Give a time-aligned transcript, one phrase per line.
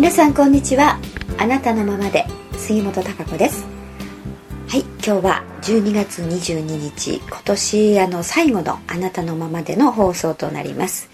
[0.00, 0.98] 皆さんこんにちは。
[1.36, 2.24] あなたのままで
[2.56, 3.66] 杉本孝子です。
[4.66, 11.10] はい今日は12月22日今年あの最後のあなたのままでの放送となります。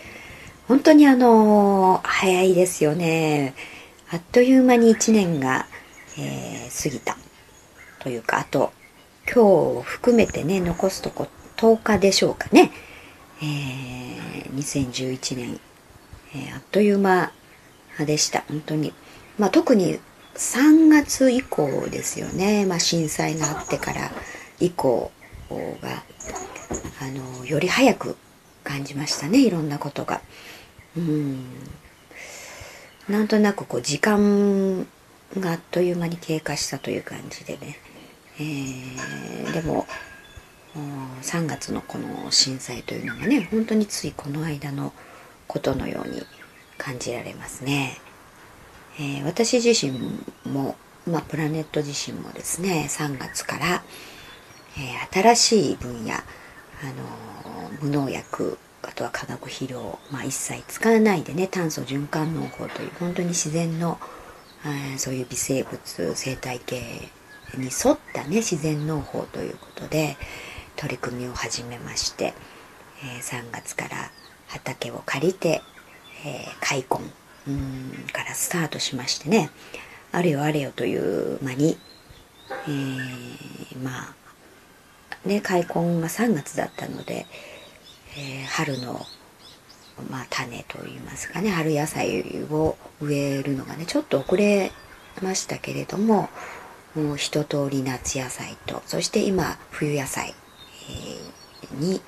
[0.69, 3.57] 本当にあの早いですよね。
[4.09, 5.67] あっという間に1年が、
[6.17, 7.17] えー、過ぎた。
[7.99, 8.73] というかあと
[9.25, 12.71] 今日を含めてね残すとこ10日でしょうかね、
[13.43, 15.61] えー、2011年、
[16.37, 17.33] えー、あっという間
[17.99, 18.93] 派でした本当に、
[19.39, 19.99] まあ、特に
[20.35, 24.11] 3月以降ですよね、まあ、震災があってから
[24.61, 25.11] 以降
[25.81, 26.03] が
[27.01, 28.17] あのより早く
[28.65, 30.21] 感じましたねいろんなことが。
[30.97, 31.45] うん。
[33.09, 34.87] なんとなくこう時間
[35.39, 37.79] があっという間に経過したという感じでね、
[38.41, 39.87] えー、でも
[41.23, 44.93] 3月のこの震災というのがね本当についこの間の
[45.47, 46.23] ことのように
[46.79, 47.99] 感じられますね。
[48.99, 49.99] えー、私自身
[50.51, 53.83] も、まあ、プラネット自身もですね3月から、
[54.79, 63.99] えー、新しい分野、あのー、無農薬あとは化学肥料、まあ、一切使わないでね炭素循環農法という本当に自然の、
[64.65, 66.81] えー、そういう微生物生態系
[67.59, 70.17] に沿ったね自然農法ということで
[70.77, 72.35] 取り組みを始めまして、
[73.03, 74.11] えー、3月から
[74.47, 75.63] 畑を借りて、
[76.27, 76.99] えー、開墾
[78.13, 79.51] からスタートしましてね
[80.11, 81.79] あれよあれよという間に、
[82.51, 84.15] えー、まあ
[85.29, 87.27] ね開墾が3月だったので、
[88.19, 89.07] えー、春の、
[90.11, 94.73] まあ、種といいますかね春野菜を植えるのがねちょっと遅れ
[95.23, 96.29] ましたけれども
[96.97, 100.35] もう一通り夏野菜とそして今冬野菜、
[101.71, 102.01] えー、に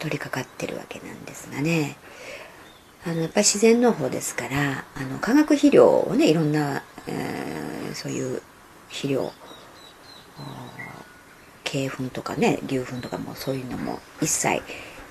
[0.00, 1.96] 取り掛かってるわけなんですがね。
[3.04, 8.42] あのやっぱり自然農法ですからあの化学肥料をねいろんな、えー、そういう
[8.88, 9.32] 肥料
[11.64, 14.60] 鶏粉とかね牛粉とかもそういうのも一切、え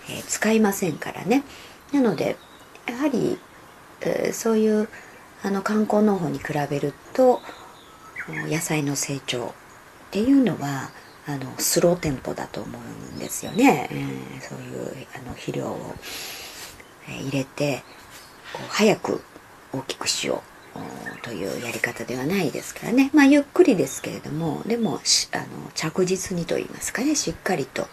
[0.07, 1.43] ー、使いませんからね
[1.91, 2.37] なので
[2.87, 3.37] やはり、
[4.01, 4.87] えー、そういう
[5.43, 7.41] あの観光農法に比べると
[8.47, 9.51] 野菜の成長っ
[10.11, 10.91] ていうのは
[11.27, 15.95] あのスローテンポだと思うんですよね、えー、そういうあの肥料を。
[17.07, 17.83] 入れて
[18.53, 19.21] こう早く
[19.73, 20.43] 大きくしよ
[20.75, 24.99] うというやり方ではないですからねまあゆっくりですけれどもでも
[25.31, 27.87] あの着実にと言いますかねしっかりと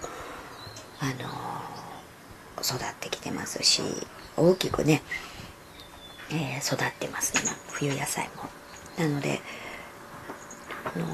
[1.00, 1.28] あの
[2.62, 3.82] 育ってきてますし
[4.36, 5.02] 大きくね、
[6.30, 8.44] えー、育ってますね冬野菜も。
[8.98, 9.40] なので
[10.84, 11.06] あの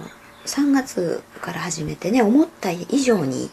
[0.47, 3.51] 3月から始めてね思った以上に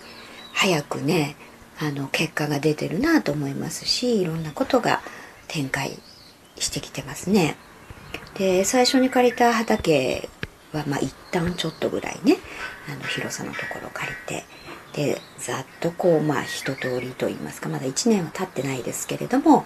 [0.54, 1.36] 早くね
[1.82, 5.02] あの結果が出てるなと思いますしいろんなことが
[5.48, 5.98] 展開
[6.58, 7.56] してきてますね。
[8.36, 10.30] で最初に借りた畑
[10.74, 12.38] はまあ一旦ちょっとぐらいね
[12.88, 14.46] あの広さのところ借りて
[14.94, 19.66] でざっとこうまあ一通りと言いますかまだ1年は経ってないですけれども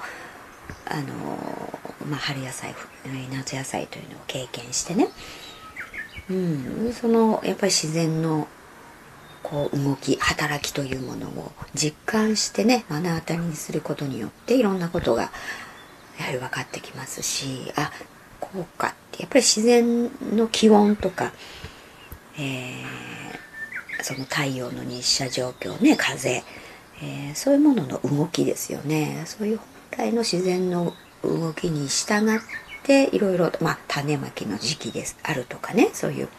[0.85, 2.73] あの、まあ、春野菜
[3.31, 5.09] 夏野菜というのを経験してね
[6.29, 8.47] うんそのやっぱり自然の
[9.43, 15.31] こう動き働きというものを実感してね目の当たりにすることによっていろんなことが
[16.17, 17.91] やはり分かってきますしあ
[18.39, 21.31] こうかってやっぱり自然の気温とか、
[22.39, 26.43] えー、その太陽の日射状況ね風、
[27.03, 29.23] えー、そういうものの動きですよね。
[29.25, 30.93] そういう本来の自然の
[31.23, 32.39] 動きに従っ
[32.83, 36.29] ていろいろまあ種まきの時期ですあるとかねそういう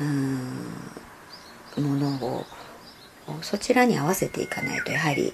[0.00, 0.68] うん
[1.76, 2.46] ものを
[3.42, 5.32] そちらに合わせていかないとやはり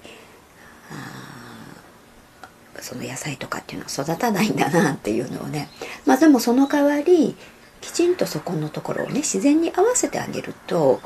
[2.81, 5.69] その野菜とかっていうのは育たないんだなっていうのをね。
[6.07, 7.37] まあでもその代わり
[7.81, 11.01] きちんとそこのところをね自然に合わせてあげると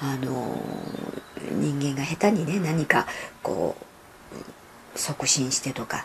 [0.00, 0.58] あの
[1.52, 3.06] 人間が下手にね何か
[3.42, 3.76] こ
[4.94, 6.04] う促進してとか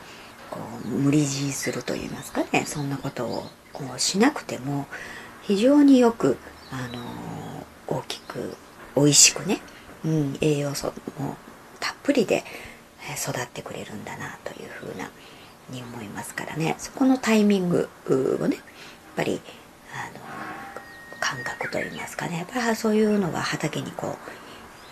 [0.50, 3.44] こう無理強いすると言いますかねそんなことを
[3.74, 4.88] こうしなくても
[5.42, 6.38] 非常によく
[6.72, 7.02] あの
[7.88, 8.56] 大きく
[8.96, 9.60] 美味しくね、
[10.06, 11.38] うん、栄養素も
[11.80, 12.44] たっぷりで
[13.18, 15.10] 育ってくれるんだなというふうな
[15.70, 16.76] に思いますからね。
[16.78, 17.90] そこのタイミング
[18.42, 18.64] をねやっ
[19.16, 19.42] ぱり
[19.94, 20.20] あの
[21.20, 22.38] 感覚といいますかね。
[22.38, 24.12] やっぱりそういうのが畑にこう、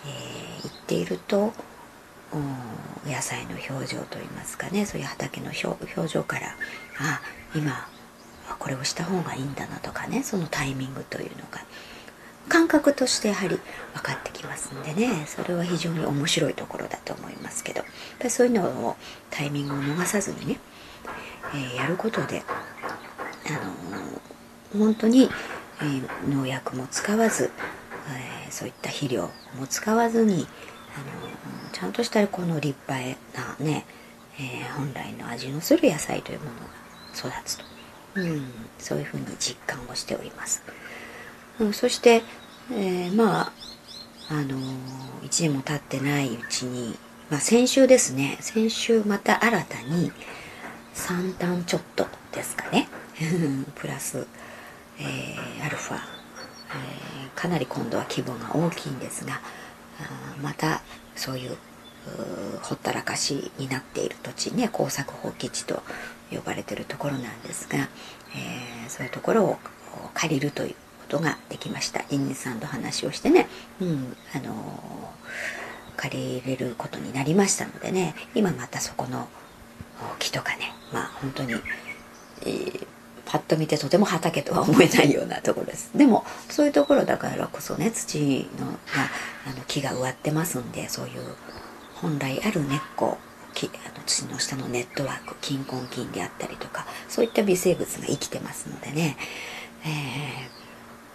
[0.06, 1.52] えー、行っていると
[3.06, 4.86] 野菜の表情といいますかね。
[4.86, 6.54] そういう畑の表情から
[6.98, 7.20] あ
[7.54, 7.88] 今
[8.58, 10.22] これをした方がいいんだなとかね。
[10.22, 11.60] そのタイミングというのが。
[12.48, 13.58] 感覚としてやはり
[13.94, 15.24] 分かってきますんでね。
[15.26, 17.80] それは非常に面白いところだと思いますけど。
[17.80, 17.86] やっ
[18.18, 18.96] ぱりそういうのを
[19.30, 20.60] タイミングを逃さずにね、
[21.54, 22.42] えー、やることで
[23.46, 23.52] あ
[24.76, 25.28] の本当に、
[25.80, 27.50] えー、農薬も使わず、
[28.44, 30.46] えー、そういった肥料も使わずにあの
[31.72, 33.86] ちゃんとしたこの立派なね、
[34.38, 37.64] え、本来の味のする野菜というものが育つと、
[38.16, 40.62] うん、そういうふうに実感をしております。
[41.60, 42.22] うん、そして、
[42.72, 43.52] えー、まあ
[44.30, 44.58] あの
[45.22, 46.96] 1年も経ってないうちに、
[47.30, 48.38] まあ、先週ですね。
[48.40, 50.12] 先週また新たに
[50.94, 52.88] 3段ちょっとですかね。
[53.74, 54.26] プラス、
[54.98, 59.40] えー、アルファ、えー、かなり今度は規模が大きいんですが
[60.42, 60.80] また
[61.14, 61.56] そういう
[62.62, 65.82] ほったらかしになっている土地ね耕作放棄地と
[66.30, 67.88] 呼ばれてるところなんですが、
[68.34, 69.58] えー、そういうところを
[70.14, 70.74] 借りるという
[71.10, 72.04] ことができました。
[72.10, 73.48] インさんと話をしてね、
[73.80, 74.54] うんあの、
[75.96, 78.14] 借りれることになりましたのでね。
[78.34, 79.28] 今またそこの
[80.20, 80.72] 木とかね。
[80.92, 81.54] まあ本当に、
[82.42, 82.86] えー、
[83.26, 85.90] パッと見てとても畑とは思えないようなところです。
[85.96, 88.72] でもそういうところだからこそね土のが
[89.46, 91.22] あの木が植わってますんでそういう
[91.94, 93.18] 本来ある根っこ
[93.52, 99.16] あの土の下のネットワーク菌根菌であったりとかそういった微生物が生きてますのでね、
[99.84, 100.59] えー、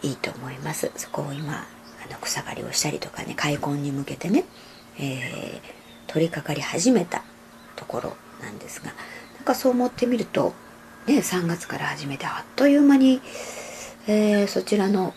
[0.01, 0.91] いいと思います。
[0.95, 4.45] そこを今あの草刈りをしたりとかね開墾に向けてね、
[4.99, 7.23] えー、取り掛かり始めた
[7.75, 8.91] ところなんですが
[9.35, 10.53] なんかそう思ってみると
[11.07, 13.21] ね3月から始めてあっという間に、
[14.07, 15.13] えー、そちらの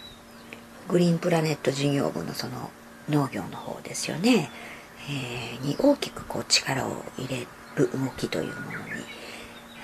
[0.88, 2.70] グリーンプラネット事業部のその
[3.10, 4.50] 農業の方ですよね
[5.10, 7.46] えー、に大きくこう力を入れ
[7.76, 8.76] る動きというものに、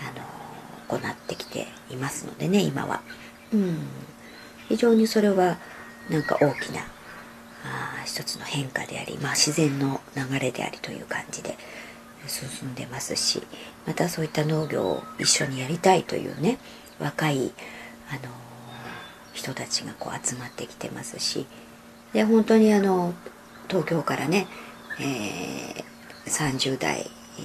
[0.01, 3.01] あの行ってきていますのでね今は、
[3.53, 3.79] うん、
[4.69, 5.59] 非常にそれは
[6.11, 6.81] なんか大きな
[7.65, 11.57] あ一つの変化であり、まあ、自然の流れでありという感じで
[12.27, 13.43] 進んでますし
[13.87, 16.59] またそういった農業を一緒にやりたいというね
[17.01, 17.53] 若い、
[18.09, 18.33] あの
[19.33, 21.45] 人たちがこう集まってきてますし
[22.13, 23.15] で本当にあの
[23.69, 24.47] 東京からね
[25.01, 25.83] えー、
[26.27, 27.43] 30代、え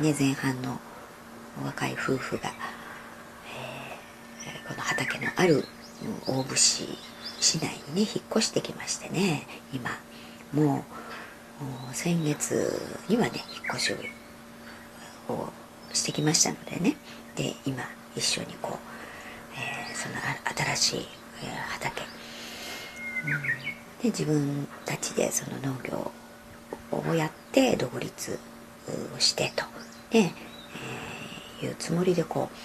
[0.00, 0.78] ー、ね、前半の
[1.64, 2.52] 若い夫婦が、
[4.44, 5.64] えー、この畑のある
[6.26, 6.88] 大府市
[7.40, 9.90] 市内にね引っ越してきましてね今。
[10.52, 10.84] も
[11.90, 13.92] う先月にはね引っ越し
[15.28, 15.48] を
[15.92, 16.96] してきましたのでね。
[17.36, 17.82] で今
[18.16, 18.76] 一緒にこう、
[19.56, 20.14] えー、その
[20.74, 21.06] 新しい
[21.70, 22.02] 畑、
[23.24, 26.12] うん、で自分たちでその農業
[27.10, 28.38] をやって独立
[29.16, 29.64] をしてと、
[30.16, 30.32] ね
[31.60, 32.56] えー、いうつもりでこう、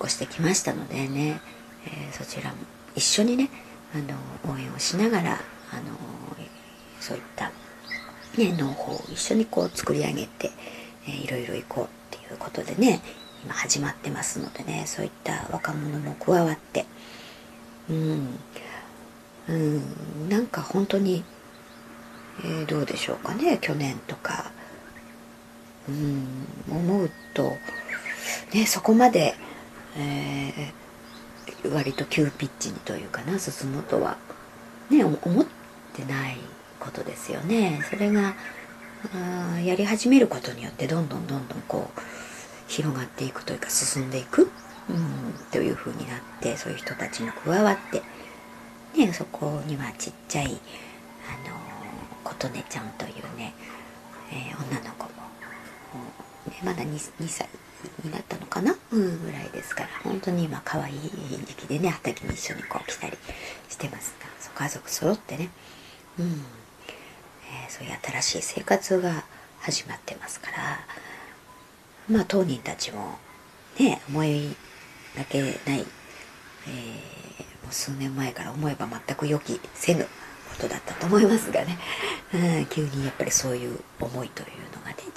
[0.00, 1.40] 越してきましたのでね、
[1.86, 2.56] えー、そちらも
[2.94, 3.50] 一緒にね、
[3.94, 5.96] あの応援をしながら、あの
[7.00, 7.50] そういった、
[8.38, 10.50] ね、農法を一緒にこう作り上げて、
[11.06, 11.88] えー、いろいろ行こうっ
[12.18, 13.00] ていうことでね
[13.44, 16.86] 今始まってますのでねそういった若者も加わって
[17.90, 18.38] うん
[19.48, 21.24] うんなんか本当に
[22.44, 24.50] えー、どうでしょうかね去年とか。
[25.88, 26.26] うん
[26.68, 27.52] 思うと
[28.52, 29.34] ねそこまで、
[29.98, 34.16] えー、割と急ピッチにというかな進むとは
[34.90, 35.46] ね思っ
[35.94, 36.36] てない
[36.78, 37.82] ことですよね。
[37.90, 38.34] それが
[39.14, 42.00] あやり始めることによってどんどんどんどんこう
[42.68, 48.02] 広がっていくというか進んでいく、うん、というふうになってそういう人たちも加わって、
[48.98, 51.56] ね、そこにはちっちゃいあの
[52.24, 53.54] 琴音ちゃんというね、
[54.32, 55.10] えー、女の子も、
[56.48, 57.48] ね、まだ 2, 2歳。
[58.04, 59.88] になったのかな、うん、ぐらいですから。
[60.04, 61.00] 本当に今可愛い
[61.46, 63.16] 時期でね畑に一緒にこう来たり
[63.68, 64.26] してますが。
[64.40, 65.50] そう家族揃ってね、
[66.18, 66.26] うん。
[66.26, 69.24] えー、そういう新しい生活が
[69.60, 70.80] 始まってますから。
[72.08, 73.18] まあ当人たちも
[73.78, 74.56] ね思い
[75.16, 75.84] がけない、えー、も
[77.70, 80.08] う数年前から思えば全く予期せぬこ
[80.60, 81.78] とだったと思いますがね、
[82.34, 84.48] うん、急にやっぱりそういう思いという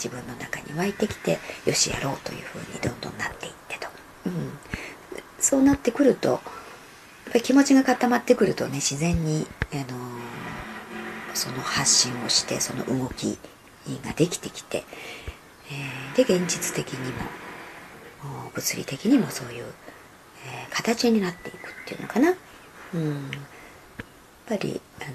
[0.02, 3.88] 自分の中に湧いてきてよしやろうというふうにどんどんなっていってと、
[4.26, 4.52] うん、
[5.40, 6.40] そうなってくるとやっ
[7.26, 9.86] ぱり気持ちが固まってくるとね自然に、あのー、
[11.34, 13.38] その発信をしてその動き
[14.04, 14.84] ができてきて、
[15.72, 17.24] えー、で現実的にも
[18.54, 19.66] 物理的にもそういう、
[20.46, 22.34] えー、形になっていくっていうのかな。
[22.94, 23.32] うん。
[23.32, 25.12] やっぱりあの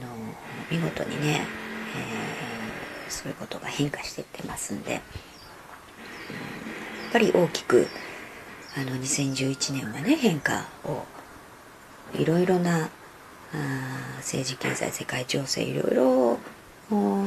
[0.70, 1.46] 見事にね、
[1.96, 2.53] えー、
[3.14, 5.02] そういうことが変化していってますんで、やっ
[7.12, 7.86] ぱり大きく
[8.76, 11.04] あの2011年はね変化を
[12.14, 12.88] いろいろな
[13.52, 13.58] あ
[14.16, 16.38] 政治経済世界情勢いろいろ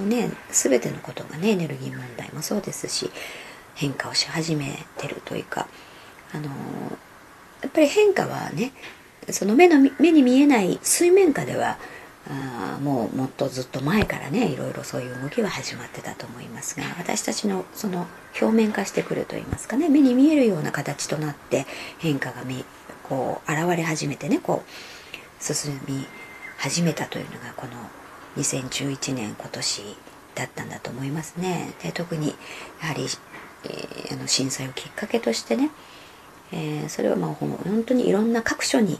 [0.05, 3.09] ね全てのことがねエネルギー問題もそうですし
[3.75, 5.67] 変化をし始めてるというか、
[6.33, 6.45] あの
[7.61, 8.73] やっぱり変化はね
[9.29, 11.77] その目の目に見えない水面下では
[12.29, 18.05] あもうもっとずっと前からねいろいろそういう動きは始まってたと思いますが私たちのその
[18.39, 21.65] 表面化してくるといいますかね目に見えるような形となって
[21.99, 22.43] 変化が
[23.03, 26.05] こう現れ始めてねこう進み
[26.57, 27.73] 始めたというのがこの
[28.43, 29.95] 2011年今年
[30.35, 31.73] だったんだと思いますね。
[31.81, 32.35] で特に
[32.81, 33.03] やはり、
[33.63, 35.71] えー、あの震災をきっかけとしてね、
[36.51, 38.99] えー、それはまあ本当にいろんな各所に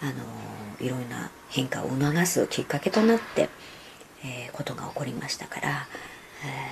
[0.00, 0.12] あの
[0.80, 3.48] いろんな変化を促すきっかけとなって、
[4.24, 5.86] えー、ことが起こりましたから、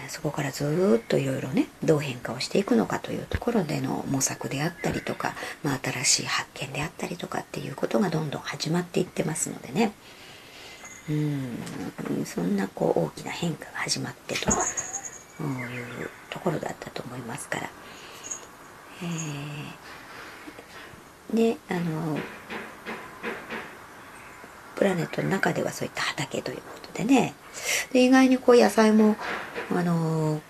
[0.05, 9.93] えー、そこからずっといろいろねどう変化をしていくのかというところでの模索であったりとか、まあ、新しい発見であったりとかっていうことがどんどん始まっていってますのでね
[11.11, 17.71] うんそんなこう大きな変化が始まってというところだったと思いますから。
[19.01, 22.19] えー、であの
[24.79, 27.35] プラネットの中ではそういった畑ということでね。
[27.93, 29.17] で意外にこう野菜も
[29.75, 30.41] あの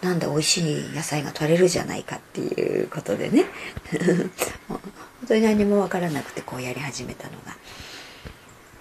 [0.00, 3.46] なんだ美味しい野菜が取れるじゃないかっていうことでね。
[4.68, 4.80] 本
[5.26, 7.56] 当に何も分からなくてこうやり始めたのが、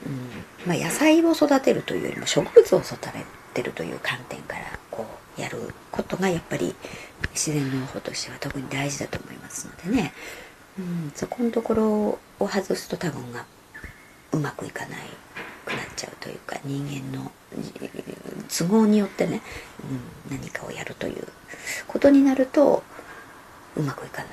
[0.05, 0.43] うん。
[0.67, 2.97] まあ、野菜を育てるというよりも植物を育
[3.53, 5.05] てるという観点からこ
[5.37, 6.75] うやることがやっぱり
[7.31, 10.13] 自然農法としては特に大事だと思いますのでね、
[10.77, 11.85] うん、そこのところ
[12.39, 13.45] を外すと多分が
[14.33, 14.99] うまくいかない
[15.65, 17.31] くなっちゃうというか人間の
[18.49, 19.41] 都合によってね、
[20.29, 21.27] うん、何かをやるという
[21.87, 22.83] ことになると
[23.75, 24.29] うまくいかない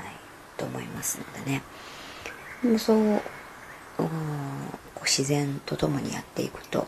[0.56, 1.62] と思いますのでね。
[2.62, 3.22] でもそう
[5.02, 6.86] 自然とともにやっていくと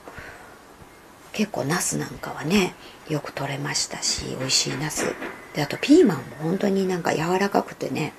[1.32, 2.74] 結構ナスなんかはね
[3.08, 5.14] よく取れましたし美味しいナス。
[5.54, 8.12] であとピーマンも本当になんか柔らかくてね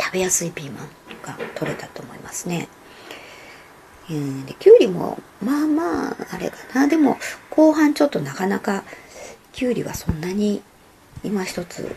[0.00, 0.88] 食べやすいピーマン
[1.22, 2.68] が取れたと思いますね。
[4.10, 6.88] うん、できゅうりもまあまああれかな。
[6.88, 7.18] でも
[7.50, 8.84] 後半ちょっとなかなか
[9.52, 10.62] きゅうりはそんなに
[11.22, 11.94] 今一つ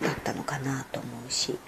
[0.00, 1.58] だったのかなと思うし。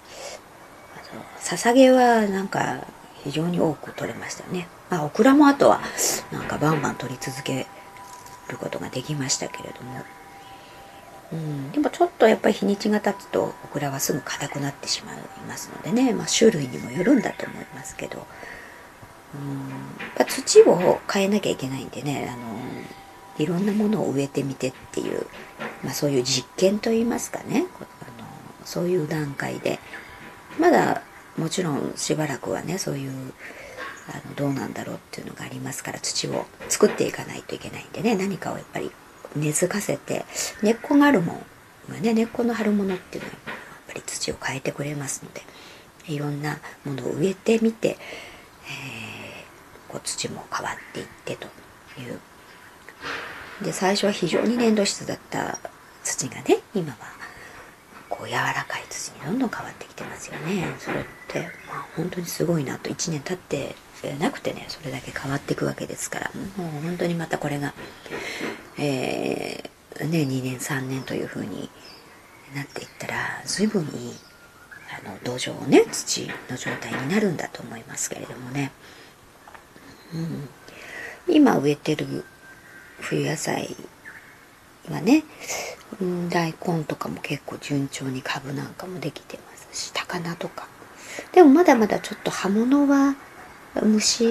[0.95, 2.85] あとささげはなんか
[3.23, 4.67] 非常に多く取れましたね。
[4.89, 5.81] まあオクラもあとは
[6.31, 7.67] なんかバンバン取り続け
[8.47, 10.03] ることができましたけれども。
[11.33, 15.15] うん、でもちょっとやっぱり日にちが経つとオクラはすぐ硬くなってしまい
[15.47, 18.25] ますのでね、まあ、種類にもよるんだと思いますけど。
[19.33, 20.25] うん。
[20.25, 22.59] 土を変えなきゃいけないんでねあの
[23.37, 25.25] いろんなものを植えてみてっていう、
[25.83, 28.27] まあ、そういう実験といいますかねあの
[28.65, 29.79] そういう段階で。
[30.59, 31.01] まだ
[31.37, 33.11] もちろんしばらくはねそういう
[34.09, 38.91] あのどうなんだろうっていうのがありますから土を作っていかないといけないんでね何かをやっぱり
[39.35, 40.25] 根付かせて
[40.61, 41.43] 根っこがあるもん
[41.89, 43.55] がね根っこの張るものっていうのはやっ
[43.87, 45.41] ぱり土を変えてくれますので
[46.07, 47.97] いろんなものを植えてみて、
[48.65, 49.10] えー
[49.91, 51.47] こう土も変わっていってと
[51.99, 52.19] いう。
[53.61, 55.59] で最初は非常に粘土質だった
[56.03, 56.97] 土がね今は
[58.09, 60.73] こう柔らかい土にどんどん変わってきてますよね。
[60.79, 62.89] それって、まあ、本当にすごいなと。
[62.89, 63.75] 1年経って
[64.19, 66.31] なくてねそれだけ変わっていくわけですから。
[66.55, 67.73] もう本当にまたこれが、
[68.77, 71.69] えー、ね、2年3年というふうに
[72.55, 74.13] なっていったら随分いい
[75.05, 78.71] あの土壌をね土の状態になるんだと思いますけれどもね。
[80.13, 80.49] うん、
[81.35, 82.25] 今植えてる
[82.99, 83.75] 冬野菜
[84.89, 85.23] はね、
[85.99, 90.67] うん、大根とかも結構順調に株なんかもできてますし高菜とか。
[91.33, 93.15] でもまだまだちょっと葉物は
[93.83, 94.23] 虫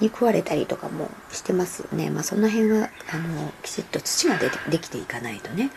[0.00, 2.10] に食われたりとかもしてますよね。
[2.10, 5.70] まあその辺はあのきちっと土がでできていかないとね、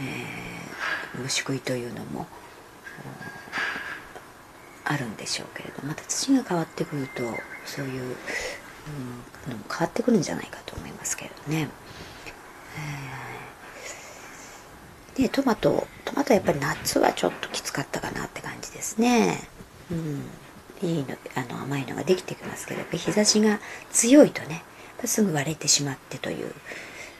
[0.00, 2.26] えー、虫食いというのも
[4.84, 7.22] あるんでしょうけれどまた土が変わってくると
[7.64, 8.16] そういう
[9.48, 11.68] うん、変わってくるんじゃないかと思いますけどね。
[15.16, 19.48] でトマトトマトはやっぱり夏はちょっときつかったかなって感じですね。
[19.90, 23.58] うん、いいのあの甘いのができてきますけどやっぱ日差しが
[23.90, 24.62] 強いとね
[25.04, 26.52] すぐ割れてしまってという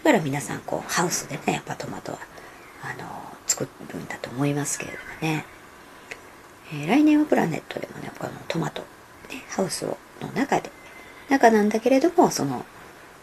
[0.02, 2.18] だから皆さんこうハウスでねやっぱトマトは
[2.82, 3.08] あの
[3.46, 5.44] 作るんだと思いますけれどもね、
[6.72, 8.82] え、来年はプラネットでもねこのトマト、
[9.28, 10.70] ね、ハウスをの中で
[11.30, 12.64] 中なんだけれどもその、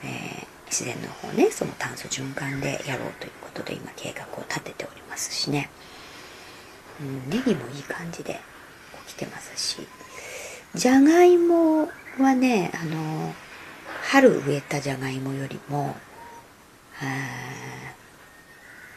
[0.04, 5.70] えー、自然の方ねその炭素循環でやろうということで今計画を立てておりますしね、
[7.00, 8.40] うん、ネギもいい感じで
[9.08, 9.88] 起きてますし。
[10.76, 13.34] じゃがいもはねあの
[14.04, 15.96] 春植えたじゃがいもよりも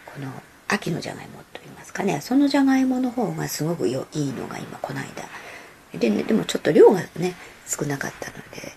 [0.04, 0.30] この
[0.68, 2.20] 秋のじゃがいもといいますかね。
[2.20, 5.08] そのじゃがいもの方がすごくよいいのが今この間。
[5.98, 7.34] で,、ね、でもちょっと量がね
[7.66, 8.72] 少なかったので、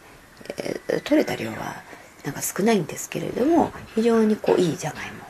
[1.03, 1.81] 取れた量は
[2.23, 5.23] なんか少ないんですけれども非常にこういいじゃがいも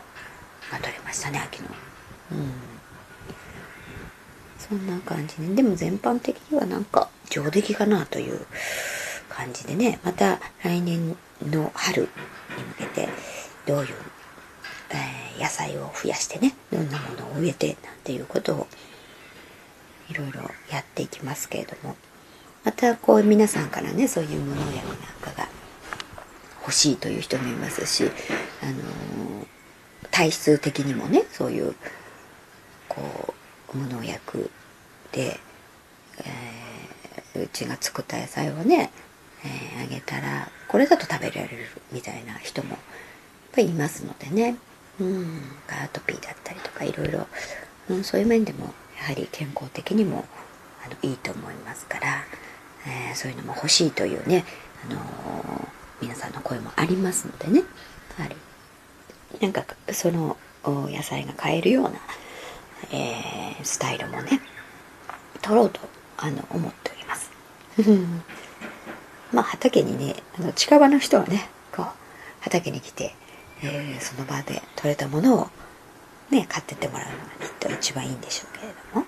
[0.71, 1.69] が取れましたね秋の。
[2.31, 2.51] うん。
[4.57, 5.55] そんな感じで。
[5.55, 8.39] でも全般的にはなんか上出来かなという
[9.29, 9.99] 感じでね。
[10.03, 11.15] また来年
[11.45, 13.09] の春に向けて
[13.65, 13.87] どういう、
[14.91, 18.67] えー、野菜を増やしてねどんなものを植えてなんていうことを
[20.09, 20.41] いろいろ
[20.71, 21.95] やっていきますけれども。
[22.63, 25.47] またこう皆さんからねそういう無農薬なんかが
[26.61, 28.09] 欲しいという人もいますし、
[28.61, 29.45] あの、
[30.11, 31.75] 体質的にもねそういう
[32.87, 33.33] こ
[33.73, 34.49] う無農薬
[35.11, 35.39] で、
[36.19, 38.91] えー、うちが作った野菜をね、
[39.43, 41.49] えー、あげたらこれだと食べられる
[41.91, 42.79] みたいな人もやっ
[43.53, 44.55] ぱりいますのでね、
[44.99, 47.27] うん、アトピーだったりとかいろいろ、
[47.89, 50.25] うん、そういう面でもやはり健康的にも
[50.85, 52.23] あのいいと思いますから、
[52.85, 54.45] えー、そういうのも欲しいというね、
[54.89, 55.67] あのー、
[56.01, 57.63] 皆さんの声もありますのでね。
[58.17, 58.35] やはり
[59.39, 61.91] なんかその野菜が買えるような、
[62.91, 64.41] えー、スタイルもね
[65.41, 65.79] 取ろうと
[66.17, 67.31] あの思っております。
[69.33, 71.87] まあ畑にねあの近場の人はねこう
[72.41, 73.15] 畑に来て、
[73.61, 75.49] えー、その場で取れたものを
[76.29, 79.05] ね買ってってもらうのがきっと一番いいんでしょうけれども、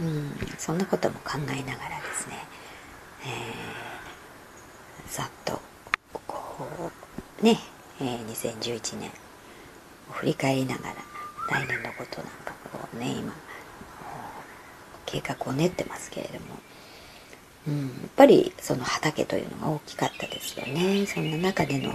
[0.00, 2.36] うん、そんなことも考えながらですね、
[3.22, 5.60] えー、ざっと
[6.12, 6.66] こ
[7.40, 7.58] うね、
[8.00, 9.10] えー、2011年
[10.10, 10.94] を振り返りながら
[11.48, 13.34] 来年のことなんかこうね今
[15.06, 16.40] 計画を練ってますけれども、
[17.68, 21.04] うん、やっぱりその畑というのが大きかったですよね。
[21.06, 21.92] そんな中での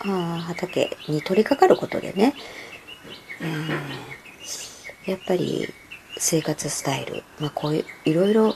[0.00, 2.34] あ畑に取り掛かることでね、
[3.40, 5.68] えー、やっぱり
[6.18, 8.54] 生活スタイル、まあ、こういういろいろ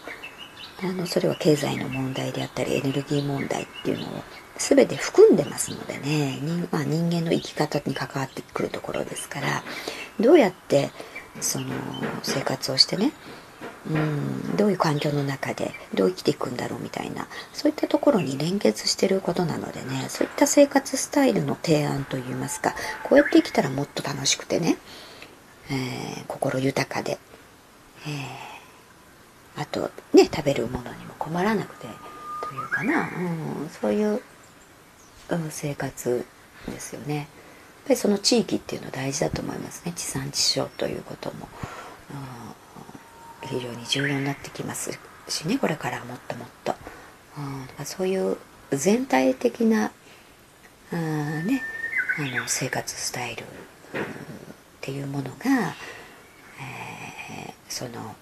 [0.82, 4.08] あのそれは経済の問題であったりエネルギー問題っていうのを
[4.56, 6.38] 全て含んでますのでね。
[6.42, 9.62] 人,、まあ、人間の生き方に関わってくるところですから
[10.18, 10.90] どうやって
[11.40, 11.66] その
[12.22, 13.12] 生活をしてね
[13.88, 24.76] うんどういう環境の中でどう生きていくんだろうみたいなそういったところに連結してることなのでねそういった生活スタイルの提案といいますかこうやって生きたらもっと楽しくてね、
[25.70, 27.18] えー、心豊かで、
[28.06, 28.49] えー、
[29.60, 31.86] あとね食べるものにも困らなくて
[32.48, 34.22] というかな、うん、そういう、
[35.28, 36.24] うん、生活
[36.66, 37.16] ですよね。
[37.16, 37.26] やっ
[37.86, 41.48] ぱりその地域っていうの大事だと思いますね地産地消ということも。
[42.10, 42.40] うん
[43.42, 46.74] 非常に重要になってきますしねこれからもっともっと、
[47.78, 48.36] うん、そういう
[48.70, 49.90] 全体的な
[50.92, 51.62] あ、ね、
[52.18, 53.44] あの生活スタイル、
[53.94, 54.04] うん、っ
[54.80, 55.74] ていうものが、
[56.60, 58.14] えー、その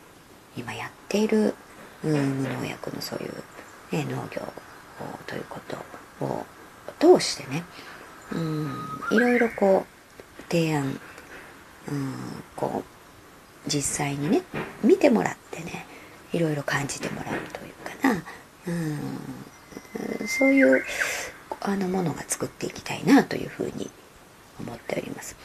[0.59, 1.55] 今やっている、
[2.03, 3.33] 無農薬のそういう、
[3.93, 4.43] ね、農業
[5.27, 5.61] というこ
[6.19, 6.47] とを
[7.19, 7.65] 通してね、
[8.33, 8.77] うん、
[9.13, 9.87] いろいろこ
[10.39, 11.01] う提案、
[11.89, 12.15] うん、
[12.57, 12.83] こ
[13.67, 14.43] う実際にね
[14.83, 15.87] 見てもらってね
[16.33, 18.23] いろいろ感じてもらうというかな
[18.67, 20.85] うんそういう
[21.61, 23.91] あのものが作っていきたいなというふうに
[24.61, 25.37] 思っております。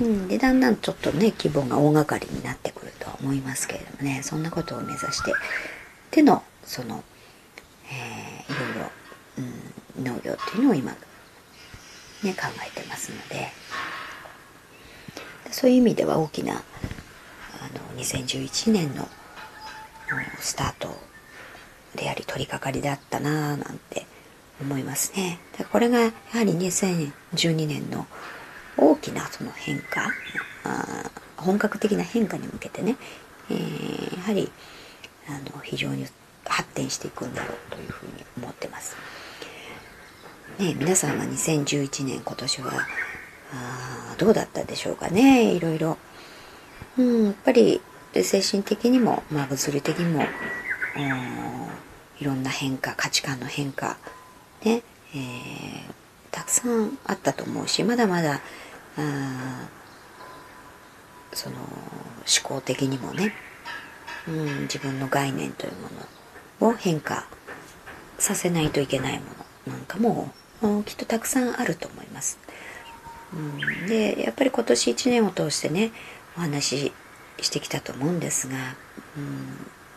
[0.00, 4.20] うん、でだんだんちょっとね規模が大掛かりになってくるとは思いますけれどもね。
[4.22, 5.32] そんなことを目指して
[6.10, 7.02] でのその、
[7.90, 8.90] えー、いろいろ、
[9.98, 10.96] うん、農業っていうのを今ね
[12.34, 13.52] 考えてますので。
[15.50, 16.58] そういう意味では大きなあ
[17.96, 19.08] の2011年の
[20.40, 20.88] スタート
[21.96, 24.06] であり取り掛かりだったなぁなんて
[24.60, 25.38] 思いますね。
[25.72, 28.06] これがやはり2012年の
[28.78, 30.02] 大きなその変化
[30.64, 32.96] あ本格的な変化に向けてね、
[33.50, 34.50] えー、やはり
[35.28, 36.06] あの非常に
[36.44, 38.96] 発展していくんだろうというふうに思ってます。
[40.58, 42.72] ね、皆さんは2011年今年は
[43.52, 45.52] あどうだったでしょうかね？
[45.52, 45.98] いろいろ
[46.98, 47.80] うん、やっぱり
[48.12, 50.24] 精神的にも、まあ、物理的にも、
[52.18, 53.96] いろんな変化価値観の変化
[54.64, 54.82] ね、
[55.14, 55.20] えー、
[56.32, 58.40] たくさんあったと思うしまだまだ
[61.32, 61.66] その思
[62.42, 63.32] 考的にもね、
[64.26, 65.88] うん、自分の概念というも
[66.60, 67.26] のを変化
[68.18, 69.24] させないといけないも
[69.66, 70.32] のなんかも
[70.84, 72.38] きっとたくさんあると思います。
[73.32, 73.36] う
[73.84, 75.92] ん、でやっぱり今年1年を通してね
[76.36, 76.92] お話し
[77.40, 78.74] してきたと思うんですが、うん、やっ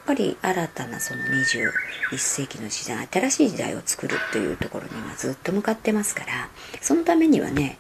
[0.06, 6.50] ぱり新たなその21世紀の時代新しい時代を作るというところに今ずっと向かってますから
[6.82, 7.80] そのためにはね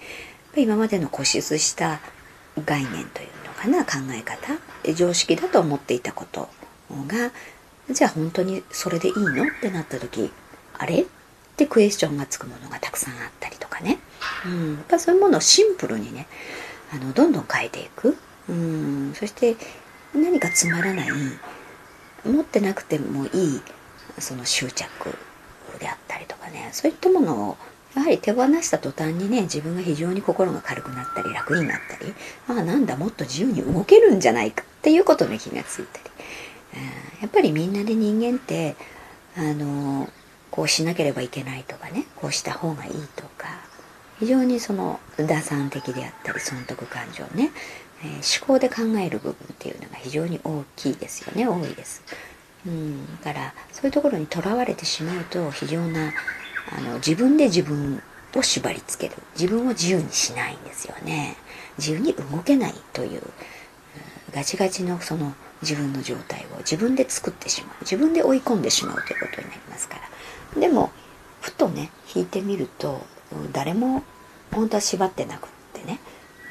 [0.56, 2.00] 今までの固執した
[2.66, 4.60] 概念というのかな考え方。
[4.96, 6.50] 常識だと思っていたこと
[6.90, 7.32] が
[7.90, 10.32] じゃあ本当にそれでいいのってなった時
[10.78, 11.06] あれっ
[11.56, 14.00] てクエスチョンがつくものがたくさんあったりとかね、
[14.46, 16.28] うん、やっぱそういうものをシンプルにね
[16.94, 18.18] あのどんどん変えていく、
[18.50, 19.56] うん、そして
[20.16, 21.10] 何かつまらない
[22.26, 23.62] 持ってなくてもいい
[24.20, 24.88] その執着
[25.80, 26.70] であったりとかね。
[26.74, 27.58] そういったものを
[27.96, 32.14] やはり手放した途端にね自分が非常に心が軽くなったり楽になったり
[32.48, 36.04] ああなんだもっと自由に動けるんじゃないかっていうことに気がついたり、
[36.74, 38.76] えー、やっぱりみんなで人間って
[39.38, 40.10] あの
[40.50, 43.48] こうしなければいけないとかねこうした方がいいとか
[44.20, 47.52] 非常にその打算的であったり損得感情ね、
[48.04, 52.04] えー、思考で考える部分っていうのが非常に大きいですよね多いです。
[52.66, 56.14] うん、だからそういうところにとらわれてしまうと非常な
[56.78, 58.02] あの自分で自分
[58.36, 59.16] を縛りつける。
[59.38, 61.36] 自分を自由にしないんですよね。
[61.78, 63.22] 自由に動けないという
[64.34, 67.76] ガチガチのその自分の状態を自分で作ってしまう。
[67.82, 69.96] 自分で追い込んでしまうということになりますか
[70.56, 70.60] ら。
[70.60, 70.92] でも
[71.42, 73.06] ふとね引いてみると
[73.52, 74.04] 誰も
[74.52, 76.00] 本当は縛ってなくってね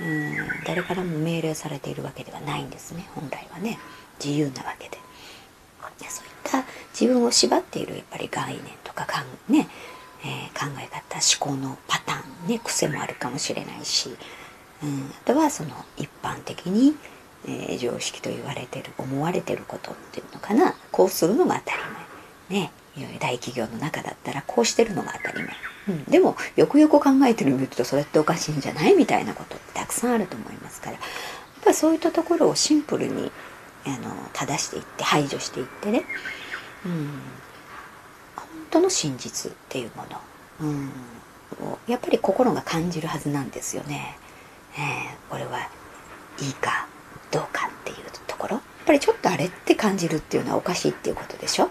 [0.01, 3.09] うん誰からも命令されているわけではないんですね。
[3.15, 3.79] 本来はね。
[4.23, 4.99] 自由なわけで。
[6.09, 6.65] そういった
[6.99, 9.69] 自分を縛っているやっぱり概念とかかんね
[10.25, 14.11] えー、考え方思考のパターンね癖もあるかもしれないし、
[14.83, 16.95] うん、あとはその一般的に、
[17.47, 20.75] えー、常識と言われてる思われてることっていうのかな。
[20.91, 21.83] こうするのが当たり
[22.51, 22.73] 前ね。
[23.21, 25.55] 大企業の中だったらこうしてるのが当たり前、
[25.89, 30.95] うん、でもよくよく考えてみるとそれっておかしいんじゃないみたいなことってたくさんあると思いますから。
[30.95, 31.01] やっ
[31.65, 33.31] ぱそういったところをシンプルに
[33.87, 36.05] あの正していって排除していってね、
[36.85, 37.11] うん、
[38.71, 40.91] 当の真実っていうもの、うん、
[41.87, 44.17] やっぱり心が感じるはずなんですよね。
[44.75, 45.69] えー、これは
[46.41, 46.87] いいか
[47.31, 51.71] どうかっていうところやっぱりちょっとあれって感じるっていうのはおかしいっていうことでしょ。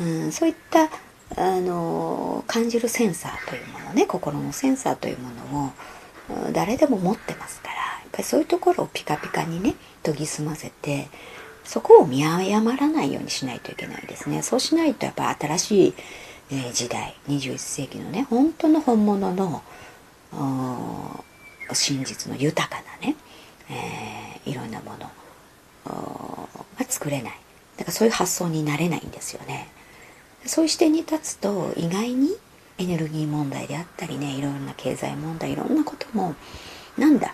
[0.00, 0.88] うん、そういった
[1.36, 11.08] あの感じるセンサーというものね心のセンサーというものを誰でも持ってますからやっぱりそういうところをピカピカにね研ぎ澄ませて
[11.64, 15.94] そこを見誤らないようにしないといけないですねそうしないとやっぱ新しい
[16.50, 19.62] え時代21世紀のね本当の本物の
[21.72, 23.16] 真実の豊かなね、
[23.70, 25.10] えー、いろんなもの
[26.78, 27.32] が作れない。
[27.76, 29.68] だからそういう発想になれないんですよね。
[30.44, 32.30] そういう視点に立つと意外に
[32.78, 36.34] エネルギー問題であったりねいろんな経済問題いろんなことも
[36.96, 37.32] なんだ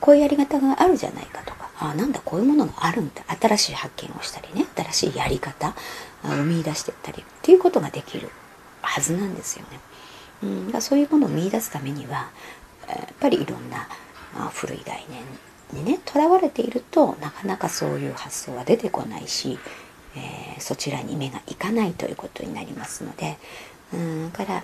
[0.00, 1.70] こういうやり方があるじゃないかとか。
[1.82, 3.22] あなんだこういうものがあるんだ。
[3.40, 4.66] 新しい発見をしたりね。
[4.76, 5.74] 新しいやり方。
[6.22, 8.28] 生み出していったりっていうことができる
[8.82, 9.80] はずなんですよね。
[10.72, 12.30] うん、そういうものを見出すためには
[12.88, 13.88] やっぱりいろんな、
[14.34, 15.04] まあ、古い概
[15.72, 19.58] 念にねとらわれているとなかなかそういう発想は出てこないし、
[20.16, 23.38] えー、そちらに目がいかないということになりますので。
[23.92, 24.30] うん。
[24.30, 24.62] から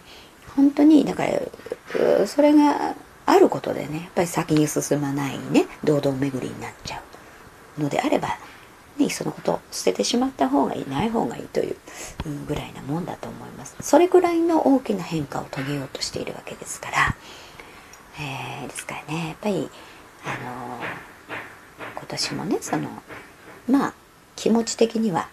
[0.54, 2.94] 本当にだからそれが
[3.26, 7.02] あることでねやっぱり先に進まないね堂々巡りになっちゃ
[7.78, 8.28] うのであれば
[8.98, 11.76] ね、いっそのこと捨ててしまった方がいいない方がいいという
[12.48, 13.76] ぐらいなもんだと思います。
[13.80, 17.16] それぐらいの大きな変化を遂げようとしているわけですから、
[18.18, 19.68] えー、ですからねやっぱり
[20.24, 20.80] あの、
[21.94, 22.88] 今年もねその
[23.68, 23.94] まあ
[24.34, 25.28] 気持ち的には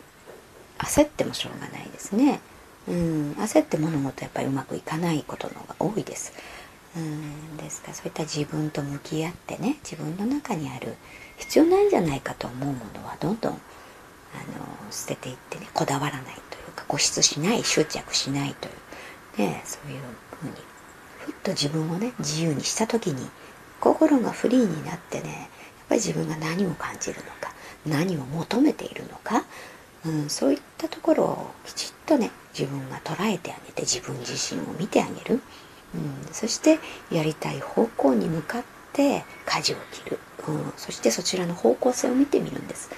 [0.80, 2.42] 焦ってもしょうがないですね。
[2.86, 6.34] うん焦って物事やっぱりうまくいかないことの方が多いです。
[6.96, 7.90] うんですか。
[7.90, 10.96] らそういった自分と向き合ってね自分の中にある
[11.38, 13.60] 必要ないんじゃないかと思うものはどんどんあの
[14.92, 16.36] 捨てていってねこだわらないとい
[16.68, 18.72] うか固執しない執着しないとい
[19.46, 20.00] うねそういう
[20.40, 20.54] ふうに
[21.20, 23.30] ふっと自分をね自由にした時に
[23.80, 25.40] 心がフリーになってねやっ
[25.90, 27.54] ぱり自分が何を感じるのか
[27.86, 29.44] 何を求めているのか、
[30.06, 35.42] うん、そういったところをきちっとね自分が捉えてあげて自分自身を見てあげる、
[35.96, 36.80] うん、そして
[37.12, 42.90] やりたい方向に向かって舵を切る、うん、そしてそちらの方向性を見てみるんです、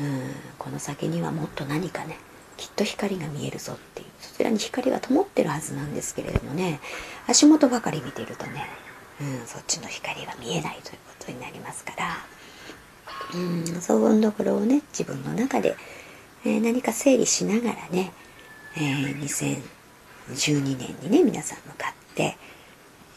[0.00, 2.18] うん、この先にはもっと何かね
[2.56, 4.12] きっと光が見えるぞっていう。
[4.22, 6.80] そちらに光は灯ってるはずなんですけれどもね
[7.26, 8.66] 足元ばかり見ているとね、
[9.20, 12.16] うん、そっちの光は見えないということになりますから、
[13.34, 15.76] うん、そういうところをね自分の中で、
[16.44, 18.12] えー、何か整理しながらね、
[18.76, 19.60] えー、
[20.30, 22.36] 2012年にね皆さん向かって、え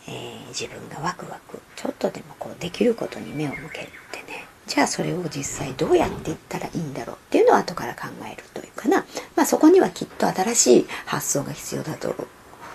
[0.08, 4.46] ー、自分がワクワクちょっとでもこうできることに目を向けるってね。
[4.68, 9.06] じゃあそれを実際どうやっていったらいいんだろうっていうのを後から考えるというかな、
[9.36, 12.16] まあ、そこにはきっと新しい発想が必要だと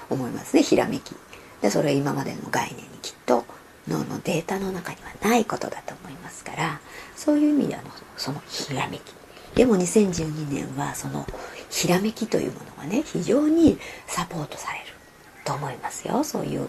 [0.08, 0.62] 思いますね。
[0.62, 1.14] ひらめき。
[1.62, 3.44] でそれは今までの概念にきっと
[3.88, 6.80] 脳のデータの中にはないことだと思いますから。
[7.16, 7.82] そういう意味では
[8.16, 9.02] そのひらめき。
[9.54, 11.26] でも2012年はその
[11.68, 14.89] ひらめきというものがね非常にサポートされる。
[15.50, 16.22] と思いますよ。
[16.22, 16.68] そういう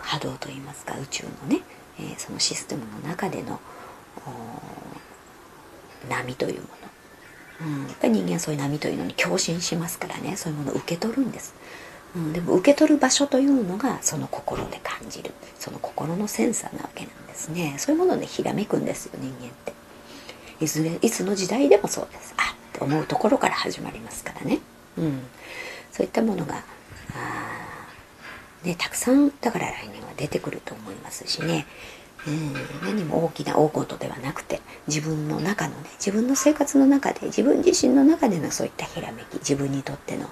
[0.00, 1.60] 波動といいますか宇宙のね、
[2.00, 3.60] えー、そのシステムの中での
[6.08, 6.68] 波というも
[7.60, 10.36] の、うん、やっぱり人間はそういう波というのに共振しますからね。
[10.36, 11.54] そういうものを受け取るんです、
[12.16, 15.32] うん、でも受け取る場所というのがその心で感じる。
[15.58, 17.74] その心のセンサーなわけなんですね。
[17.76, 19.74] そういうものでひらめくんですよ人間って。
[20.64, 22.32] いずれいつの時代でもそうです。
[22.38, 24.60] あって思うところから始まりますからね、
[24.96, 25.20] うん、
[25.90, 26.62] そういったものが
[27.14, 27.51] あ、
[28.64, 31.66] ね、たくさんだから来年は出てくると思いますしね。
[32.26, 40.30] うん、何も大きな大事ではなくて自分の中のね自分の生活の中で自分自身の中でのそういったひらめき自分にとっての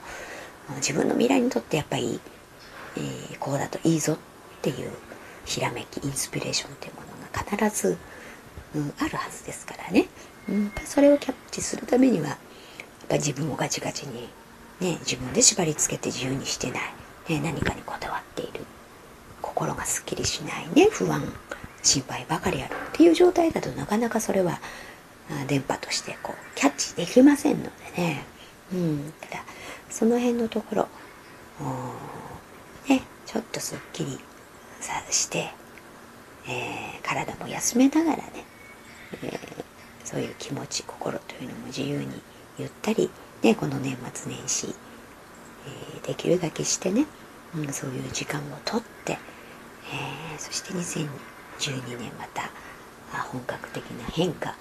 [0.77, 2.21] 自分の未来にとってやっぱり、
[2.97, 4.16] えー、こうだといいぞっ
[4.62, 4.90] ていう
[5.45, 7.99] ひらめきインスピレーションっていうものが必ず、
[8.77, 10.07] うん、あるはずですからね、
[10.49, 12.38] うん、それをキャッチするためにはやっ
[13.09, 14.29] ぱ自分をガチガチに、
[14.81, 16.81] ね、自分で縛りつけて自由にしてない、
[17.31, 18.64] ね、何かにこだわっている。
[19.40, 20.88] 心がすっきりしないね。
[20.90, 21.23] 不安。
[21.83, 24.61] 心配ばかりあるっていう状態だとなかなかそれは
[25.47, 28.25] 電波としてこうキャッチできませんのでね、
[28.73, 29.45] うん、ただ
[29.88, 30.88] その辺のところ
[32.88, 34.19] ねちょっとすっきり
[34.81, 35.51] さして、
[36.49, 38.45] えー、体も休めながらね、
[39.23, 39.64] えー、
[40.05, 42.21] そういう気持ち心というのも自由に
[42.59, 43.11] ゆったり、
[43.43, 44.75] ね、この年末年始、
[45.66, 47.07] えー、できるだけしてね、
[47.57, 52.51] うん、そういう時間をとって、えそして2012年また
[53.33, 54.55] 本格的な変化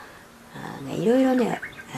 [0.87, 1.61] がいろいろね
[1.93, 1.97] あ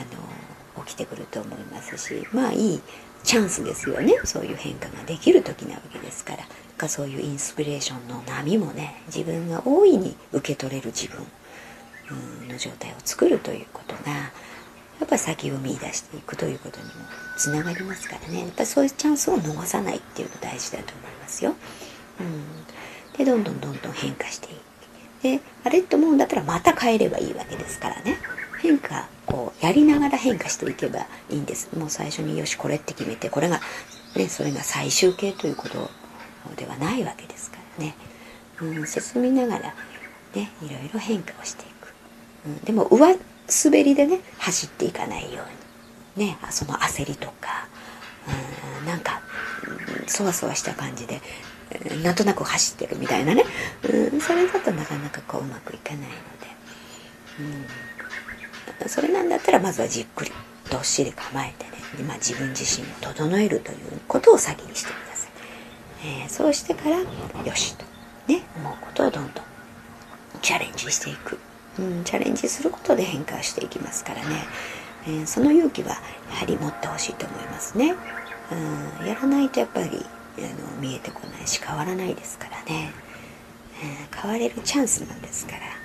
[0.76, 2.80] の起きてくると思いますしまあいい
[3.24, 4.18] チャンスですよね。
[4.24, 6.44] そういう変化ができる時なわけですから。
[6.82, 14.32] かそういうインスピレーションの波もね自分が大いに受け取れる自分の状態を作るということが
[15.02, 16.92] やっぱり先を見出していくということにも
[17.36, 18.42] つながりますからね。
[18.42, 21.56] やっぱそういうチャンスを逃さないっていうの大事だと思いますよ。
[22.20, 24.60] うん、でどんどんどんどん変化していく
[25.24, 28.16] であれって思うんだったらまた変えればいいわけですからね。
[28.60, 31.68] 変化こうやりながら変化していけばいいんです。
[31.76, 33.60] もう最初によしこれって決めてこれが、
[34.14, 35.90] ね、それが最終形ということ
[36.54, 37.96] ではないわけですからね、
[38.60, 39.74] うん、進みながら
[40.36, 41.92] ねいろいろ変化をしていく、
[42.46, 43.18] うん、でも上
[43.64, 45.42] 滑りでね走っていかないよ
[46.16, 46.26] うに。
[46.26, 47.66] ねその焦りとか、
[48.80, 49.22] うん、なんか
[50.06, 51.22] そわそわした感じで
[52.02, 53.44] なんとなく走ってるみたいなね、
[53.82, 56.14] うん、それだとなかなかこううまくいかないので、
[58.82, 60.32] うん、それなんだったらまずはじっくり
[60.70, 61.72] どっしり構えてね。
[61.98, 63.78] 今自分自身を整えるという
[64.08, 65.30] ことを先にしてください、
[66.22, 67.04] えー、そうしてからよ
[67.54, 67.84] しと。
[68.28, 69.44] ね思うことをどんどん
[70.40, 71.38] チャレンジしていく、
[71.78, 74.44] うん、チャレンジすることで変化していきますからね、
[75.06, 75.96] えー、その勇気はや
[76.36, 77.94] はり持ってほしいと思いますね、
[79.00, 79.88] うん、やらないとやっぱり
[80.38, 82.92] あの見えてこないし変わらないですからね、
[83.82, 85.82] えー、変われるチャンスなんですから。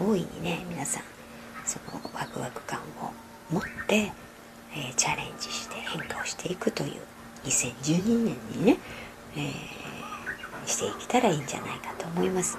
[0.00, 1.02] 大いにね皆さん
[1.64, 3.12] そのワクワク感を
[3.50, 4.12] 持って、
[4.74, 6.92] えー、チャレンジして変化をしていくという
[7.44, 8.78] 2012年にね、
[9.36, 12.58] えー、していけたらいいんじゃないかと思います。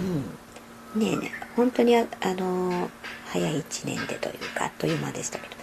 [0.00, 0.24] うん、
[0.94, 2.90] ねえねえ本当にあ、あの、
[3.26, 5.54] 早い1年でというかあっという間でしたけど。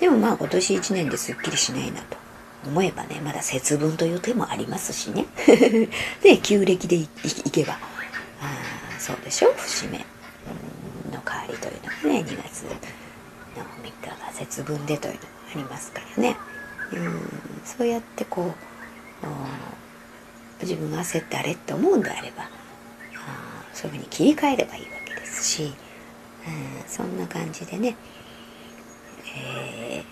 [0.00, 2.16] でもまあ今年1年ですっきりしないなと。
[2.64, 5.26] 思えばねまだ節分という手もありますしね。
[6.22, 7.08] で旧暦でい
[7.50, 7.74] けば。
[7.74, 7.78] あ
[8.98, 9.52] そうでしょ？
[9.54, 16.36] 節目の代わりというのがね2月の3日が節分でというのがありますからね。
[16.92, 17.20] うん
[17.64, 18.54] そうやってこ
[19.22, 19.26] う
[20.64, 22.48] 自分が焦ってあれって思うんであれば
[23.74, 25.72] そういうふうに切り替えればいいわけですし、うん、
[26.88, 27.96] そんな感じでね、
[29.36, 30.02] えー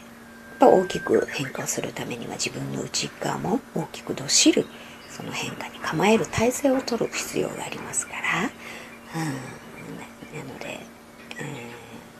[0.60, 4.66] ぱ大きく変化をするためには自分の内側も大きくどっしり
[5.08, 8.48] その変化に構える体勢を取る必要がありますから、
[9.16, 9.26] うん、
[10.38, 10.78] なので、
[11.38, 11.44] えー、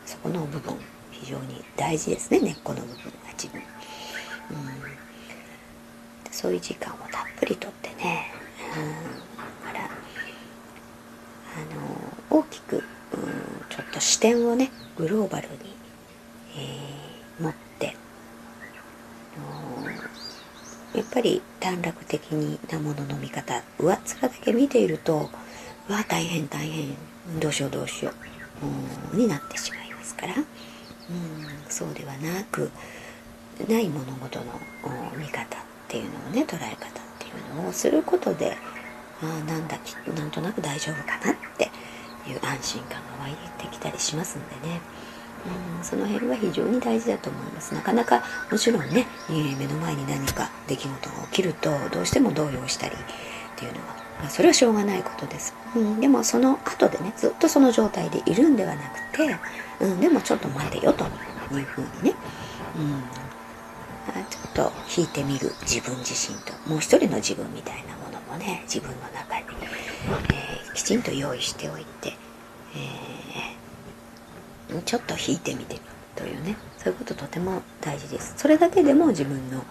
[0.07, 0.75] そこの部分
[1.13, 3.03] 非常に大事ですね根っこの部分が
[3.35, 3.65] 自分、うん、
[6.33, 8.33] そういう時間をたっぷりとってね、
[8.77, 8.81] う
[9.67, 9.89] ん、からあ
[12.35, 12.83] の大きく、うん、
[13.69, 15.55] ちょっと視点をねグローバルに、
[16.57, 17.97] えー、持って。
[20.95, 22.33] やっぱり短絡的
[22.71, 25.31] なものの見方上っ面だけ見ていると
[25.89, 26.97] うわ大変大変
[27.39, 28.13] どうしようどうしよ
[29.13, 30.35] うになってしまいますから。
[30.37, 30.45] うん
[31.69, 32.71] そうではなく
[33.69, 34.45] ない物事の
[35.17, 35.47] 見方っ
[35.89, 38.57] ていうのをね捉え方っていうのをすることで
[39.23, 39.79] あなんだ
[40.17, 41.71] なんとなく大丈夫かなって
[42.29, 44.81] いう安心感が湧いてきたりしますんでね、
[45.79, 47.75] うん、その辺は非常に大事だと思います。
[47.75, 52.99] なかなかもちろんね、えー、目の前に何か出来事が起きるとどうしても動揺したりっ
[53.57, 59.37] ていうのは、まあ、それはしょうがないことです、うん、でもその後でねずっとその状態でいるんではなくて、
[59.81, 61.05] うん、でもちょっと待てよと
[61.55, 62.15] いうふうにね、
[62.77, 63.03] うん、
[64.31, 69.45] ちょっと引いてみる自分自身ともう一人の自分みたいなものもね自分の中に、
[70.33, 70.40] え、
[70.75, 72.15] きちんと用意しておいて、
[74.71, 75.79] えー、ちょっと引いてみて
[76.17, 78.35] というねそういうこととても大事です。
[78.37, 79.65] それだけでも自分の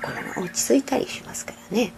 [0.00, 1.92] 心が落ち着いたりしますからね。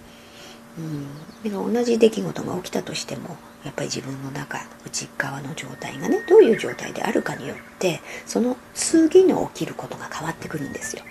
[1.44, 11.02] うん、同じ出来事が起きたとしてもやっぱり自分の中内側の状態がねどういう状態であるかによってその次の起きることが変わってくるんですよ。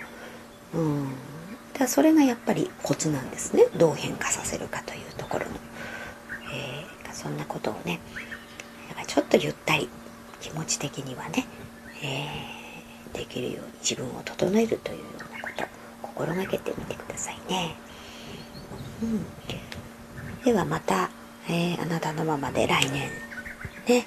[0.74, 1.08] うん、
[1.78, 3.66] だそれがやっぱりコツなんですね。
[3.76, 5.52] どう変化させるかというところの、
[7.20, 8.00] そんなことをね
[9.06, 9.90] ちょっとゆったり
[10.40, 11.46] 気持ち的にはね、
[12.02, 15.64] えー、できるように自分を整えるというようなこと
[16.00, 17.74] 心がけてみてくださいね。
[19.02, 19.26] うん、
[20.44, 21.10] ではまた、
[21.48, 23.10] えー、あなたのままで来年
[23.86, 24.06] ね、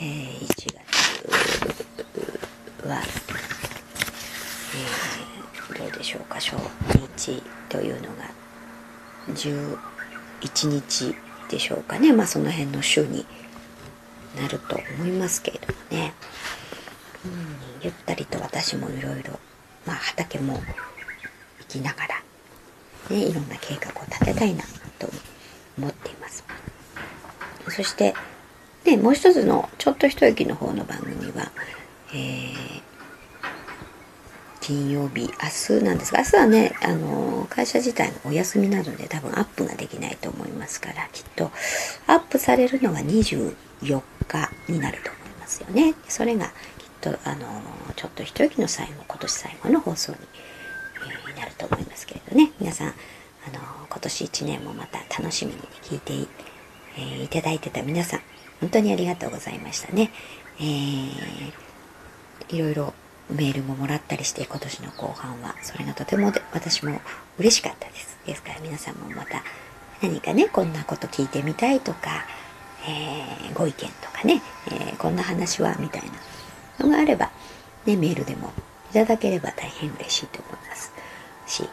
[0.00, 0.74] えー、1月
[2.86, 3.02] は、
[5.68, 6.56] えー、どうでしょうか初
[6.96, 8.30] 日というのが
[9.28, 11.14] 11日
[11.50, 13.26] でしょうかねまあその辺の週に
[14.40, 16.14] なると思いますけれどもね、
[17.24, 17.32] うん、
[17.82, 19.38] ゆったりと私もいろいろ
[19.86, 20.60] まあ畑も行
[21.68, 22.22] きながら
[23.10, 24.62] ね、いろんな計画を立てたいな
[24.98, 25.08] と
[25.76, 26.44] 思っています。
[27.68, 28.14] そして、
[28.84, 31.50] ね、もう一つのちょっと一息の方の番組は、
[32.12, 32.82] えー、
[34.70, 41.50] 金曜日、明日なんですが、明日はね、あの、会社自体がお休みなので多分アップができないと思いますから、きっと
[42.06, 43.54] アップされるのが24
[44.28, 45.94] 日になると思いますよね。
[46.08, 46.52] それがきっ
[47.00, 47.62] と、あの、
[47.96, 50.18] ちょっと一息の最後、今年最後の放送に
[51.36, 52.92] なると思いますけれどね皆さんあ
[53.52, 56.28] の今年1年もまた楽しみに聞いてい,、
[56.96, 58.20] えー、いただいてた皆さん
[58.60, 60.10] 本当にありがとうございましたね、
[60.58, 61.52] えー、
[62.50, 62.94] いろいろ
[63.30, 67.00] メールももらったりして今年の後半はそれがとても私も
[67.38, 68.18] 嬉しかったです。
[68.26, 69.42] ですから皆さんもまた
[70.02, 72.26] 何かねこんなこと聞いてみたいとか、
[72.88, 76.02] えー、ご意見とかね、えー、こんな話はみたい
[76.78, 77.30] なのがあれば、
[77.86, 78.52] ね、メールでも
[78.90, 80.92] いただければ大変嬉しいと思います
[81.46, 81.66] し、え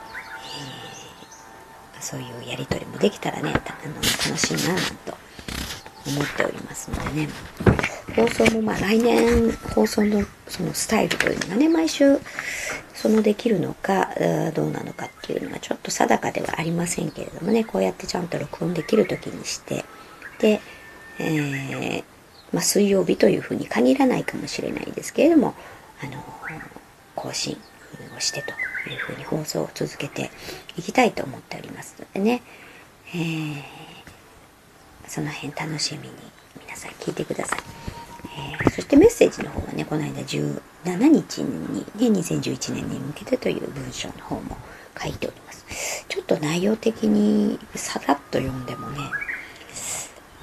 [1.97, 5.17] ー、そういうやり取りもできたらねあの楽しいななんと
[6.05, 7.86] 思っておりますのでね。
[8.17, 12.17] 放送もまあ来年放送のそのスタイルというのがね毎週
[12.95, 14.09] そのできるのか
[14.55, 19.85] どうなのかっていうのがちょっと定かではありませんけれどもねこうやってちゃんと録音できる時にして
[20.39, 20.59] で、
[21.19, 22.03] えー、
[22.51, 25.53] まあ、水曜日というふうに限らないかもしれないですけれども
[26.01, 26.23] あの
[27.15, 27.55] 更新
[28.15, 28.49] をしてと
[28.89, 30.31] いうふうに放送を続けて
[30.75, 32.41] いきたいと思っておりますのでね、
[33.13, 33.63] えー、
[35.07, 36.13] その辺楽しみに
[36.63, 37.76] 皆さん聞いてください。
[38.25, 40.59] えー、そしてメッセージの方はね、この間17
[41.07, 44.57] 日に、ね、2011年に向けてという文章の方も
[45.01, 46.05] 書いております。
[46.07, 48.99] ちょっと内容的にさらっと読んでもね、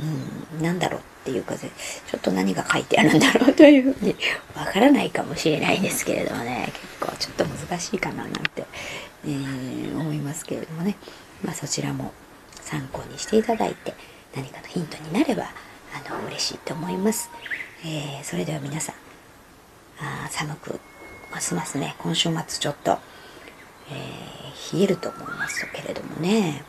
[0.00, 1.68] うん、なんだろうっていうか、ちょ
[2.16, 4.16] っと何が書いてあるんだろうというふうに
[4.54, 8.64] わからないかもしれないですけれどもね、結構ちょっと難しいかななんて、
[9.24, 10.96] えー、思いますけれどもね、
[11.42, 12.12] まあそちらも
[12.60, 13.94] 参考にしていただいて、
[14.34, 17.30] 何かのヒントになれば、あの、嬉しいと思います。
[17.87, 18.94] えー、それでは皆さん、
[20.01, 20.81] あ寒く、
[21.31, 22.92] ますますね、今週末ちょっと、
[23.90, 26.65] えー、冷えると思いますけれどもね、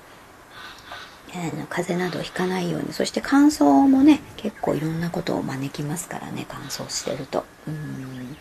[1.30, 7.46] えー、風邪などひかないようにそして乾燥もね結構いろんなことを招きますからね乾燥してると。
[7.66, 8.36] うん、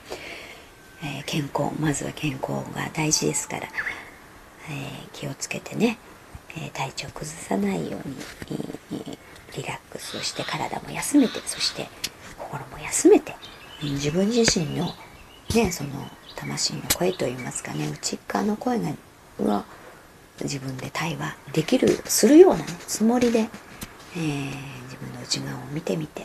[1.04, 3.68] えー、健康まずは健康が大事ですから、え、
[5.12, 5.98] 気をつけてね、
[6.56, 9.18] え体調崩さないように
[9.56, 11.88] リラックスして体も休めてそして
[12.54, 13.34] 心も休めて
[13.82, 14.86] 自分自身の
[15.54, 15.90] ねその
[16.36, 18.80] 魂の声といいますかね内側の声
[19.40, 19.64] が
[20.40, 24.50] 自分で対話できるするような、ね、つもりで、えー、
[24.84, 26.22] 自分の内側を見てみて、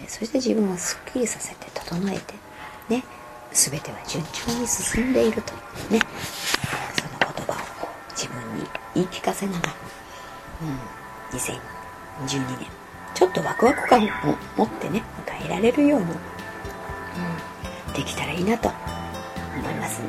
[0.00, 2.34] え、そして自分をすっきりさせて整えて
[2.88, 3.04] ね
[3.52, 5.56] 全ては順調に進んでいるとい
[5.90, 6.00] うね、
[6.94, 9.74] その言葉を自分に言い聞かせながら、
[10.62, 12.85] うん、2012年
[13.16, 14.06] ちょっとワクワク感を
[14.58, 16.10] 持ってね迎えられるように、う
[17.90, 18.68] ん、できたらいいなと
[19.58, 20.02] 思います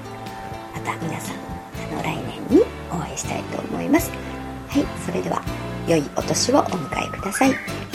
[0.75, 2.17] また皆さんあの来
[2.49, 4.11] 年にお会いしたいと思います。
[4.67, 5.41] はいそれでは
[5.87, 7.86] 良いお年をお迎えください。